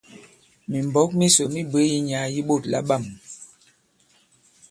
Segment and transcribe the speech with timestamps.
[0.69, 3.03] Mìmbɔ̌k misò mi bwě yi nyàà yi ɓôt labâm.